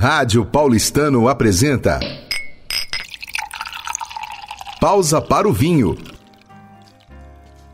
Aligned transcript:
Rádio 0.00 0.46
Paulistano 0.46 1.28
apresenta. 1.28 1.98
Pausa 4.80 5.20
para 5.20 5.48
o 5.48 5.52
vinho. 5.52 5.98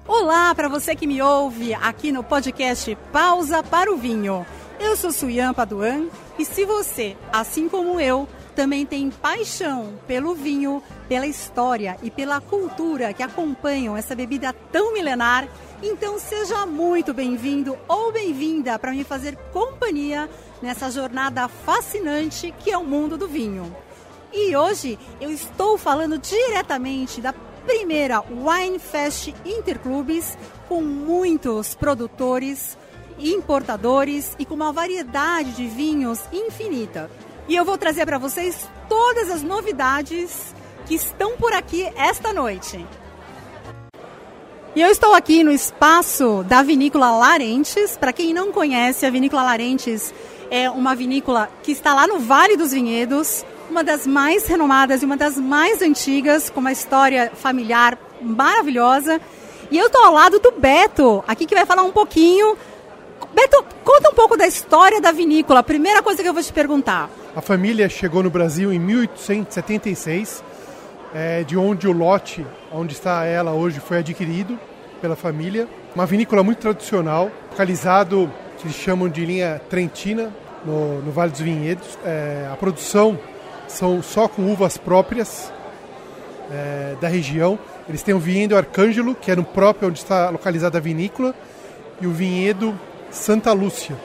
Olá 0.09 0.55
para 0.55 0.67
você 0.67 0.97
que 0.97 1.07
me 1.07 1.21
ouve 1.21 1.75
aqui 1.75 2.11
no 2.11 2.25
podcast 2.25 2.97
Pausa 3.13 3.63
para 3.63 3.93
o 3.93 3.99
Vinho. 3.99 4.47
Eu 4.81 4.97
sou 4.97 5.13
Suyan 5.13 5.53
Paduan 5.53 6.07
e 6.39 6.47
se 6.47 6.65
você, 6.65 7.15
assim 7.31 7.69
como 7.69 8.01
eu, 8.01 8.27
também 8.55 8.87
tem 8.87 9.11
paixão 9.11 9.99
pelo 10.07 10.35
vinho, 10.35 10.83
pela 11.09 11.27
história 11.27 11.99
e 12.03 12.11
pela 12.11 12.41
cultura 12.41 13.13
que 13.13 13.23
acompanham 13.23 13.97
essa 13.97 14.15
bebida 14.15 14.55
tão 14.73 14.93
milenar, 14.93 15.49
então 15.83 16.19
seja 16.19 16.65
muito 16.65 17.13
bem-vindo 17.13 17.77
ou 17.89 18.13
bem-vinda 18.13 18.79
para 18.79 18.93
me 18.93 19.05
fazer 19.05 19.37
companhia 19.53 20.31
nessa 20.63 20.91
jornada 20.91 21.49
fascinante 21.49 22.55
que 22.61 22.71
é 22.71 22.79
o 22.79 22.85
mundo 22.85 23.19
do 23.19 23.29
vinho. 23.29 23.75
E 24.33 24.57
hoje 24.57 24.99
eu 25.21 25.31
estou 25.31 25.77
falando 25.77 26.19
diretamente 26.19 27.21
da 27.21 27.33
primeira 27.67 28.21
Wine 28.21 28.79
Fest 28.79 29.33
Interclubes 29.45 30.37
com 30.69 30.83
muitos 30.83 31.75
produtores, 31.75 32.77
importadores 33.19 34.35
e 34.39 34.45
com 34.45 34.55
uma 34.55 34.73
variedade 34.73 35.53
de 35.53 35.67
vinhos 35.67 36.21
infinita. 36.33 37.11
E 37.47 37.55
eu 37.55 37.65
vou 37.65 37.77
trazer 37.77 38.07
para 38.07 38.17
vocês 38.17 38.67
todas 38.89 39.31
as 39.31 39.43
novidades 39.43 40.55
que 40.87 40.95
estão 40.95 41.37
por 41.37 41.53
aqui 41.53 41.87
esta 41.95 42.33
noite. 42.33 42.87
E 44.75 44.81
eu 44.81 44.89
estou 44.89 45.15
aqui 45.15 45.45
no 45.45 45.53
espaço 45.53 46.43
da 46.49 46.63
Vinícola 46.63 47.11
Larentes. 47.11 47.99
Para 47.99 48.15
quem 48.15 48.33
não 48.33 48.51
conhece, 48.51 49.05
a 49.05 49.11
Vinícola 49.11 49.43
Larentes 49.43 50.13
é 50.51 50.71
uma 50.71 50.95
vinícola 50.95 51.51
que 51.63 51.71
está 51.71 51.95
lá 51.95 52.07
no 52.07 52.19
Vale 52.19 52.57
dos 52.57 52.73
Vinhedos, 52.73 53.45
uma 53.69 53.85
das 53.85 54.07
mais 54.07 54.47
renomadas 54.47 55.03
e 55.03 55.05
uma 55.05 55.17
das 55.17 55.37
mais 55.37 55.83
antigas, 55.83 56.49
com 56.49 56.61
uma 56.61 56.73
história 56.73 57.31
familiar 57.35 57.99
maravilhosa. 58.23 59.21
E 59.71 59.77
eu 59.77 59.87
estou 59.87 60.03
ao 60.03 60.15
lado 60.15 60.39
do 60.39 60.51
Beto, 60.53 61.23
aqui 61.29 61.45
que 61.45 61.55
vai 61.55 61.67
falar 61.67 61.83
um 61.83 61.93
pouquinho. 61.93 62.57
Beto, 63.35 63.65
conta 63.85 64.11
um 64.11 64.15
pouco 64.15 64.35
da 64.35 64.47
história 64.47 64.99
da 64.99 65.13
vinícola. 65.13 65.63
Primeira 65.63 66.03
coisa 66.03 66.23
que 66.23 66.29
eu 66.29 66.35
vou 66.35 66.43
te 66.43 66.53
perguntar. 66.53 67.11
A 67.37 67.41
família 67.41 67.89
chegou 67.89 68.23
no 68.23 68.31
Brasil 68.31 68.73
em 68.73 68.79
1876 68.79 70.45
é, 71.13 71.43
de 71.43 71.57
onde 71.57 71.89
o 71.89 71.93
lote, 71.93 72.47
onde 72.73 72.93
está 72.93 73.25
ela 73.25 73.51
hoje, 73.51 73.81
foi 73.81 73.99
adquirido 73.99 74.57
pela 75.01 75.17
família. 75.17 75.67
Uma 75.97 76.07
vinícola 76.07 76.45
muito 76.45 76.59
tradicional, 76.59 77.33
localizado, 77.51 78.33
que 78.57 78.69
eles 78.69 78.77
chamam 78.77 79.09
de 79.09 79.27
linha 79.27 79.61
Trentina, 79.69 80.33
no, 80.65 81.03
no 81.03 81.11
Vale 81.11 81.33
dos 81.33 81.41
Vinhedos. 81.41 81.99
É, 82.05 82.49
a 82.53 82.55
produção 82.55 83.19
são 83.67 84.01
só 84.01 84.29
com 84.29 84.43
uvas 84.53 84.79
próprias 84.79 85.53
é, 86.53 86.95
da 87.01 87.09
região. 87.09 87.59
Eles 87.89 88.05
têm 88.05 88.15
o 88.15 88.21
vinhedo 88.21 88.57
Arcângelo, 88.57 89.13
que 89.13 89.33
é 89.33 89.35
no 89.35 89.45
próprio 89.45 89.89
onde 89.89 89.99
está 89.99 90.31
localizada 90.31 90.79
a 90.79 90.81
vinícola, 90.81 91.35
e 92.01 92.07
o 92.07 92.13
vinhedo 92.13 92.79
Santa 93.11 93.53
Lúcia, 93.53 93.97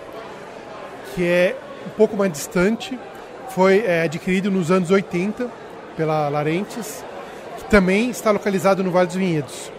que 1.13 1.23
é 1.23 1.55
um 1.85 1.91
pouco 1.91 2.17
mais 2.17 2.31
distante, 2.31 2.97
foi 3.49 3.79
é, 3.85 4.03
adquirido 4.03 4.49
nos 4.51 4.71
anos 4.71 4.91
80 4.91 5.49
pela 5.95 6.29
Larentes, 6.29 7.03
que 7.57 7.65
também 7.65 8.09
está 8.09 8.31
localizado 8.31 8.83
no 8.83 8.91
Vale 8.91 9.07
dos 9.07 9.15
Vinhedos. 9.15 9.71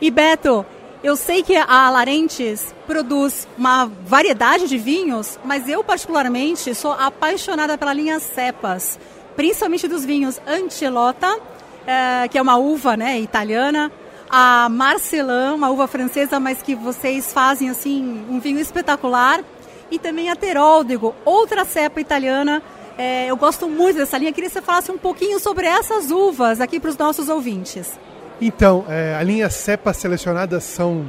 E 0.00 0.10
Beto, 0.10 0.64
eu 1.02 1.16
sei 1.16 1.42
que 1.42 1.56
a 1.56 1.90
Larentes 1.90 2.74
produz 2.86 3.46
uma 3.56 3.90
variedade 4.06 4.66
de 4.68 4.76
vinhos, 4.76 5.38
mas 5.44 5.68
eu 5.68 5.82
particularmente 5.84 6.74
sou 6.74 6.92
apaixonada 6.92 7.78
pela 7.78 7.92
linha 7.92 8.18
cepas, 8.18 8.98
principalmente 9.36 9.86
dos 9.86 10.04
vinhos 10.04 10.40
Antilota, 10.46 11.38
é, 11.86 12.28
que 12.28 12.36
é 12.36 12.42
uma 12.42 12.56
uva 12.56 12.96
né, 12.96 13.18
italiana, 13.20 13.90
a 14.28 14.68
Marcelin, 14.68 15.54
uma 15.54 15.70
uva 15.70 15.86
francesa, 15.86 16.38
mas 16.38 16.60
que 16.60 16.74
vocês 16.74 17.32
fazem 17.32 17.70
assim 17.70 18.24
um 18.28 18.38
vinho 18.40 18.58
espetacular, 18.58 19.42
e 19.90 19.98
também 19.98 20.30
a 20.30 20.36
Teróldego, 20.36 21.14
outra 21.24 21.64
cepa 21.64 22.00
italiana 22.00 22.62
é, 22.98 23.26
eu 23.26 23.36
gosto 23.36 23.68
muito 23.68 23.96
dessa 23.96 24.18
linha. 24.18 24.32
Queria 24.32 24.50
que 24.50 24.54
você 24.54 24.60
falasse 24.60 24.90
um 24.90 24.98
pouquinho 24.98 25.38
sobre 25.38 25.68
essas 25.68 26.10
uvas 26.10 26.60
aqui 26.60 26.80
para 26.80 26.90
os 26.90 26.96
nossos 26.96 27.28
ouvintes. 27.28 27.96
Então, 28.40 28.84
é, 28.88 29.14
a 29.14 29.22
linha 29.22 29.48
cepas 29.48 29.96
selecionadas 29.98 30.64
são 30.64 31.06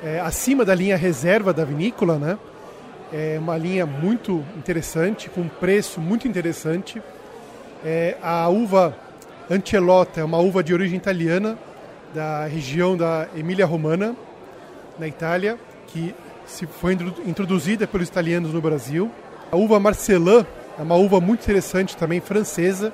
é, 0.00 0.20
acima 0.20 0.64
da 0.64 0.76
linha 0.76 0.96
reserva 0.96 1.52
da 1.52 1.64
vinícola, 1.64 2.18
né? 2.18 2.38
É 3.12 3.36
uma 3.36 3.56
linha 3.56 3.84
muito 3.84 4.44
interessante, 4.56 5.28
com 5.28 5.40
um 5.40 5.48
preço 5.48 6.00
muito 6.00 6.28
interessante. 6.28 7.02
É, 7.84 8.16
a 8.22 8.48
uva 8.48 8.96
Ancelota 9.50 10.20
é 10.20 10.24
uma 10.24 10.38
uva 10.38 10.62
de 10.62 10.72
origem 10.72 10.96
italiana, 10.96 11.58
da 12.14 12.46
região 12.46 12.96
da 12.96 13.26
Emília-Romana, 13.36 14.14
na 14.98 15.08
Itália, 15.08 15.58
que 15.88 16.14
se 16.48 16.66
foi 16.66 16.94
introduzida 17.26 17.86
pelos 17.86 18.08
italianos 18.08 18.52
no 18.52 18.60
Brasil. 18.60 19.10
A 19.52 19.56
uva 19.56 19.78
Marcelin 19.78 20.44
é 20.78 20.82
uma 20.82 20.96
uva 20.96 21.20
muito 21.20 21.42
interessante 21.42 21.96
também, 21.96 22.20
francesa. 22.20 22.92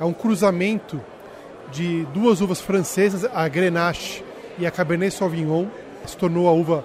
É 0.00 0.04
um 0.04 0.12
cruzamento 0.12 1.00
de 1.72 2.06
duas 2.14 2.40
uvas 2.40 2.60
francesas, 2.60 3.28
a 3.34 3.46
Grenache 3.48 4.24
e 4.58 4.66
a 4.66 4.70
Cabernet 4.70 5.12
Sauvignon. 5.12 5.66
Se 6.06 6.16
tornou 6.16 6.48
a 6.48 6.52
uva 6.52 6.84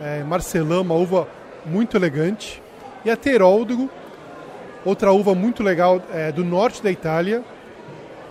é, 0.00 0.24
Marcelin, 0.24 0.80
uma 0.80 0.94
uva 0.94 1.28
muito 1.64 1.96
elegante. 1.96 2.60
E 3.04 3.10
a 3.10 3.16
Teróldego, 3.16 3.88
outra 4.84 5.12
uva 5.12 5.34
muito 5.34 5.62
legal 5.62 6.02
é, 6.12 6.32
do 6.32 6.44
norte 6.44 6.82
da 6.82 6.90
Itália. 6.90 7.44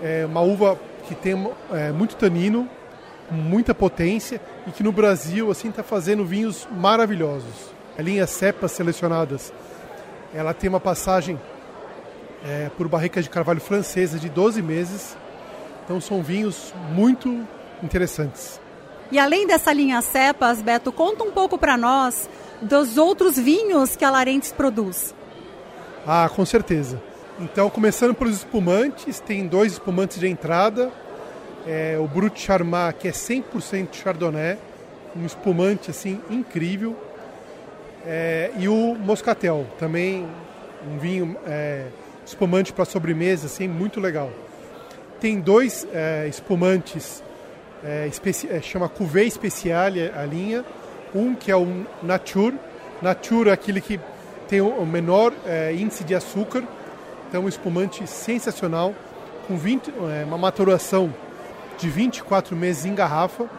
É 0.01 0.25
uma 0.25 0.41
uva 0.41 0.77
que 1.07 1.15
tem 1.15 1.49
é, 1.71 1.91
muito 1.91 2.17
tanino, 2.17 2.67
muita 3.31 3.73
potência 3.73 4.41
e 4.67 4.71
que 4.71 4.83
no 4.83 4.91
Brasil 4.91 5.51
assim 5.51 5.69
está 5.69 5.83
fazendo 5.83 6.25
vinhos 6.25 6.67
maravilhosos. 6.71 7.73
A 7.97 8.01
linha 8.01 8.25
cepas 8.25 8.71
selecionadas 8.71 9.53
ela 10.33 10.53
tem 10.53 10.69
uma 10.69 10.79
passagem 10.79 11.39
é, 12.43 12.69
por 12.75 12.87
barricas 12.87 13.23
de 13.23 13.29
carvalho 13.29 13.61
francesa 13.61 14.17
de 14.17 14.29
12 14.29 14.61
meses. 14.61 15.15
Então 15.83 16.01
são 16.01 16.23
vinhos 16.23 16.73
muito 16.91 17.45
interessantes. 17.81 18.59
E 19.11 19.19
além 19.19 19.45
dessa 19.45 19.71
linha 19.71 20.01
cepas, 20.01 20.61
Beto, 20.61 20.91
conta 20.91 21.23
um 21.23 21.31
pouco 21.31 21.57
para 21.57 21.77
nós 21.77 22.29
dos 22.61 22.97
outros 22.97 23.37
vinhos 23.37 23.95
que 23.95 24.03
a 24.03 24.09
Larentes 24.09 24.51
produz. 24.51 25.13
Ah, 26.07 26.29
com 26.33 26.45
certeza. 26.45 27.01
Então, 27.39 27.69
começando 27.69 28.13
pelos 28.13 28.37
espumantes, 28.37 29.19
tem 29.19 29.47
dois 29.47 29.73
espumantes 29.73 30.19
de 30.19 30.27
entrada. 30.27 30.91
É, 31.65 31.97
o 31.97 32.07
Brut 32.07 32.39
Charmat, 32.39 32.97
que 32.97 33.07
é 33.07 33.11
100% 33.11 33.93
Chardonnay, 33.93 34.57
um 35.15 35.25
espumante 35.25 35.91
assim 35.91 36.19
incrível. 36.29 36.95
É, 38.05 38.51
e 38.57 38.67
o 38.67 38.95
Moscatel, 38.95 39.65
também 39.79 40.27
um 40.85 40.97
vinho 40.97 41.37
é, 41.47 41.85
espumante 42.25 42.73
para 42.73 42.85
sobremesa, 42.85 43.45
assim, 43.45 43.67
muito 43.67 43.99
legal. 43.99 44.29
Tem 45.19 45.39
dois 45.39 45.87
é, 45.93 46.27
espumantes, 46.27 47.23
é, 47.83 48.09
é, 48.49 48.61
chama 48.61 48.89
Cuvée 48.89 49.29
Speciale 49.29 50.11
a 50.15 50.25
linha. 50.25 50.65
Um 51.15 51.35
que 51.35 51.51
é 51.51 51.55
o 51.55 51.85
Nature. 52.01 52.57
Nature 53.01 53.49
é 53.49 53.53
aquele 53.53 53.79
que 53.79 53.99
tem 54.47 54.61
o 54.61 54.85
menor 54.85 55.31
é, 55.45 55.73
índice 55.73 56.03
de 56.03 56.15
açúcar. 56.15 56.63
Então, 57.29 57.45
um 57.45 57.47
espumante 57.47 58.05
sensacional, 58.05 58.93
com 59.47 59.57
20, 59.57 59.91
uma 60.27 60.37
maturação 60.37 61.13
de 61.77 61.89
24 61.89 62.55
meses 62.55 62.85
em 62.85 62.95
garrafa. 62.95 63.49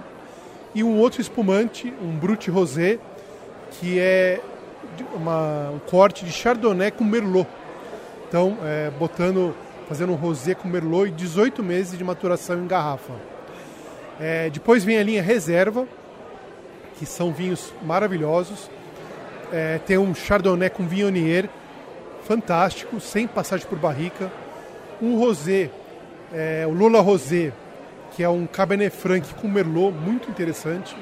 E 0.75 0.83
um 0.83 0.99
outro 0.99 1.21
espumante, 1.21 1.93
um 2.03 2.17
Brut 2.17 2.51
Rosé, 2.51 2.99
que 3.73 3.99
é 3.99 4.41
uma, 5.15 5.71
um 5.71 5.79
corte 5.79 6.25
de 6.25 6.33
Chardonnay 6.33 6.91
com 6.91 7.05
Merlot. 7.05 7.47
Então, 8.29 8.59
é, 8.65 8.91
botando, 8.99 9.55
fazendo 9.89 10.13
um 10.13 10.17
rosé 10.17 10.55
com 10.55 10.67
Merlot 10.67 11.09
e 11.09 11.13
18 11.13 11.63
meses 11.63 11.97
de 11.97 12.03
maturação 12.03 12.59
em 12.59 12.67
garrafa. 12.67 13.13
É, 14.21 14.51
depois 14.51 14.85
vem 14.85 14.99
a 14.99 15.03
linha 15.03 15.23
Reserva, 15.23 15.87
que 16.99 17.07
são 17.07 17.33
vinhos 17.33 17.73
maravilhosos. 17.83 18.71
É, 19.53 19.79
tem 19.79 19.99
um 19.99 20.15
Chardonnay 20.15 20.71
com 20.71 20.87
Viognier, 20.87 21.49
fantástico, 22.25 23.01
sem 23.01 23.27
passagem 23.27 23.67
por 23.67 23.79
barrica. 23.79 24.31
Um 25.01 25.19
rosé, 25.19 25.71
é, 26.33 26.65
o 26.67 26.73
Lola 26.73 27.01
Rosé, 27.01 27.53
que 28.15 28.23
é 28.23 28.29
um 28.29 28.47
Cabernet 28.47 28.95
Franc 28.95 29.27
com 29.35 29.49
Merlot, 29.49 29.93
muito 29.93 30.31
interessante. 30.31 30.97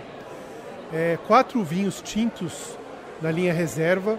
É, 0.92 1.18
quatro 1.26 1.62
vinhos 1.62 2.00
tintos 2.00 2.76
na 3.20 3.30
linha 3.30 3.52
reserva, 3.52 4.18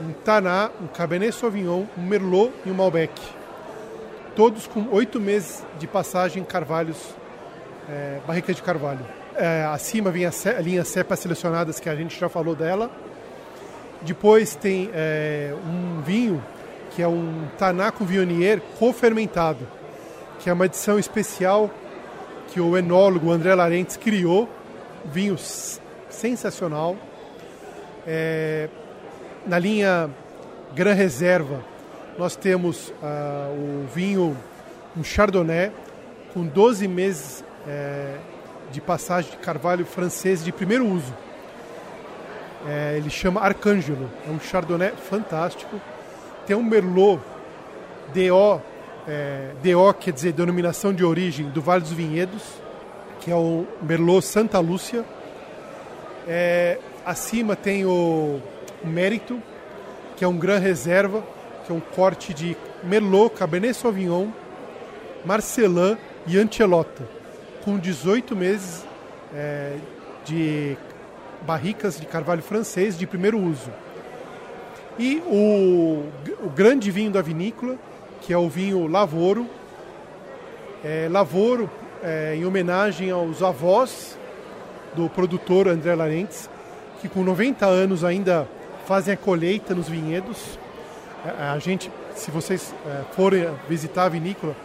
um 0.00 0.12
Taná, 0.12 0.70
um 0.80 0.88
Cabernet 0.88 1.32
Sauvignon, 1.32 1.84
um 1.96 2.02
Merlot 2.02 2.52
e 2.66 2.70
um 2.70 2.74
Malbec. 2.74 3.12
Todos 4.34 4.66
com 4.66 4.88
oito 4.90 5.20
meses 5.20 5.64
de 5.78 5.86
passagem 5.86 6.42
em 6.42 6.44
carvalhos, 6.44 7.14
é, 7.88 8.18
barrica 8.26 8.52
de 8.52 8.62
carvalho. 8.62 9.06
É, 9.36 9.64
acima 9.64 10.10
vem 10.10 10.26
a, 10.26 10.30
a, 10.30 10.60
linha 10.60 10.84
cepas 10.84 11.20
selecionadas, 11.20 11.78
que 11.78 11.88
a 11.88 11.94
gente 11.94 12.18
já 12.18 12.28
falou 12.28 12.56
dela. 12.56 12.90
Depois 14.00 14.56
tem 14.56 14.90
é, 14.92 15.54
um 15.64 16.00
vinho 16.02 16.42
que 16.90 17.02
é 17.02 17.08
um 17.08 17.46
Tanaco 17.56 18.04
Vionier 18.04 18.60
co-fermentado, 18.78 19.66
que 20.40 20.50
é 20.50 20.52
uma 20.52 20.66
edição 20.66 20.98
especial 20.98 21.70
que 22.52 22.60
o 22.60 22.76
enólogo 22.76 23.32
André 23.32 23.54
Larentes 23.54 23.96
criou, 23.96 24.46
vinho 25.06 25.38
sensacional. 26.10 26.96
É, 28.06 28.68
na 29.46 29.58
linha 29.58 30.10
Gran 30.74 30.92
Reserva, 30.92 31.64
nós 32.18 32.36
temos 32.36 32.90
uh, 32.90 33.84
o 33.84 33.86
vinho, 33.94 34.36
um 34.94 35.02
Chardonnay, 35.02 35.72
com 36.34 36.44
12 36.44 36.86
meses 36.86 37.42
é, 37.66 38.16
de 38.70 38.80
passagem 38.80 39.30
de 39.30 39.38
carvalho 39.38 39.86
francês 39.86 40.44
de 40.44 40.52
primeiro 40.52 40.86
uso. 40.86 41.12
É, 42.68 42.96
ele 42.96 43.08
chama 43.08 43.40
Arcângelo, 43.40 44.10
é 44.28 44.30
um 44.30 44.38
Chardonnay 44.38 44.92
fantástico. 45.08 45.80
Tem 46.46 46.54
um 46.54 46.62
Merlot 46.62 47.20
DO, 48.14 48.60
é, 49.06 49.50
DO 49.62 49.94
quer 49.94 50.12
dizer 50.12 50.32
denominação 50.32 50.92
de 50.92 51.04
origem 51.04 51.48
do 51.48 51.60
Vale 51.60 51.82
dos 51.82 51.92
Vinhedos, 51.92 52.42
que 53.20 53.30
é 53.30 53.34
o 53.34 53.66
Merlot 53.82 54.24
Santa 54.24 54.58
Lúcia. 54.60 55.04
É, 56.26 56.78
acima 57.04 57.56
tem 57.56 57.84
o 57.84 58.40
Mérito, 58.84 59.42
que 60.16 60.24
é 60.24 60.28
um 60.28 60.36
Gran 60.36 60.58
Reserva, 60.58 61.22
que 61.64 61.72
é 61.72 61.74
um 61.74 61.80
corte 61.80 62.32
de 62.32 62.56
Merlot, 62.84 63.34
Cabernet 63.34 63.74
Sauvignon, 63.74 64.28
Marcelin 65.24 65.96
e 66.26 66.38
Ancelota, 66.38 67.08
com 67.64 67.78
18 67.78 68.36
meses 68.36 68.84
é, 69.34 69.76
de 70.24 70.76
barricas 71.42 71.98
de 71.98 72.06
carvalho 72.06 72.42
francês 72.42 72.96
de 72.96 73.06
primeiro 73.06 73.38
uso. 73.38 73.70
E 74.98 75.22
o, 75.26 76.04
o 76.44 76.50
grande 76.50 76.90
vinho 76.90 77.10
da 77.10 77.22
vinícola, 77.22 77.76
que 78.22 78.32
é 78.32 78.38
o 78.38 78.48
vinho 78.48 78.86
Lavoro. 78.86 79.46
É, 80.84 81.08
Lavoro, 81.10 81.70
é, 82.02 82.34
em 82.34 82.44
homenagem 82.44 83.10
aos 83.10 83.42
avós 83.42 84.18
do 84.94 85.08
produtor 85.08 85.68
André 85.68 85.94
Larentes, 85.94 86.48
que 87.00 87.08
com 87.08 87.22
90 87.22 87.66
anos 87.66 88.04
ainda 88.04 88.48
fazem 88.86 89.14
a 89.14 89.16
colheita 89.16 89.74
nos 89.74 89.88
vinhedos. 89.88 90.58
A, 91.24 91.28
é, 91.28 91.48
a 91.50 91.58
gente, 91.58 91.90
se 92.14 92.30
vocês 92.30 92.74
é, 92.86 93.02
forem 93.14 93.48
visitar 93.68 94.04
a 94.04 94.08
vinícola, 94.08 94.56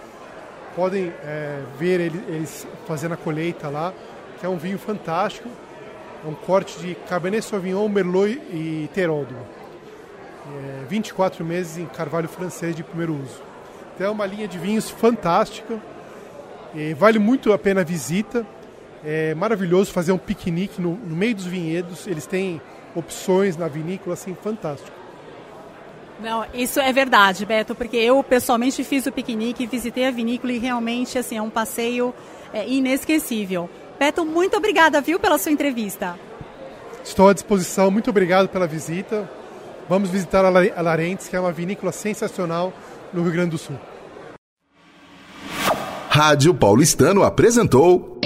podem 0.75 1.12
é, 1.24 1.62
ver 1.80 2.00
ele, 2.00 2.24
eles 2.27 2.68
fazendo 2.88 3.13
a 3.13 3.18
colheita 3.18 3.69
lá, 3.69 3.94
que 4.39 4.45
é 4.45 4.50
um 4.50 4.57
vinho 4.57 4.77
fantástico. 4.77 5.50
É 6.25 6.27
um 6.27 6.33
corte 6.33 6.80
de 6.80 6.95
Cabernet 7.07 7.45
Sauvignon, 7.45 7.88
Merlot 7.88 8.42
e 8.51 8.89
Terodo. 8.94 9.36
É, 10.56 10.86
24 10.88 11.44
meses 11.44 11.78
em 11.78 11.86
carvalho 11.86 12.30
francês 12.30 12.76
de 12.76 12.84
primeiro 12.84 13.14
uso. 13.14 13.42
Então 13.96 14.08
é 14.08 14.10
uma 14.10 14.26
linha 14.26 14.48
de 14.48 14.58
vinhos 14.58 14.90
fantástica. 14.90 15.80
vale 16.98 17.20
muito 17.20 17.52
a 17.52 17.58
pena 17.58 17.82
a 17.82 17.84
visita. 17.84 18.46
É 19.04 19.34
maravilhoso 19.36 19.92
fazer 19.92 20.12
um 20.12 20.18
piquenique 20.18 20.82
no, 20.82 20.96
no 20.96 21.16
meio 21.16 21.36
dos 21.36 21.46
vinhedos. 21.46 22.08
Eles 22.08 22.26
têm 22.26 22.62
opções 22.96 23.58
na 23.58 23.68
vinícola 23.68 24.14
assim 24.14 24.36
fantástico. 24.36 24.96
Não, 26.20 26.46
isso 26.54 26.80
é 26.80 26.92
verdade, 26.92 27.46
Beto, 27.46 27.76
porque 27.76 27.98
eu 27.98 28.24
pessoalmente 28.24 28.84
fiz 28.84 29.06
o 29.06 29.12
piquenique, 29.12 29.68
visitei 29.68 30.06
a 30.06 30.12
vinícola 30.12 30.52
e 30.52 30.58
realmente 30.58 31.18
assim 31.18 31.38
é 31.38 31.42
um 31.42 31.50
passeio 31.50 32.14
é, 32.52 32.68
inesquecível. 32.68 33.70
Beto, 34.00 34.26
muito 34.26 34.58
obrigada, 34.58 35.00
viu, 35.00 35.20
pela 35.20 35.38
sua 35.38 35.52
entrevista. 35.52 36.18
Estou 37.04 37.30
à 37.30 37.34
disposição, 37.34 37.92
muito 37.92 38.10
obrigado 38.10 38.50
pela 38.50 38.66
visita. 38.66 39.30
Vamos 39.89 40.10
visitar 40.10 40.44
a 40.44 40.50
Larentes, 40.81 41.28
que 41.28 41.36
é 41.36 41.39
uma 41.39 41.51
vinícola 41.51 41.92
sensacional 41.92 42.74
no 43.13 43.24
Rio 43.24 43.31
Grande 43.31 43.51
do 43.51 43.57
Sul. 43.57 43.78
Rádio 46.10 46.54
Paulistano 46.54 47.24
apresentou 47.24 48.19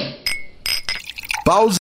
Pausa 1.45 1.80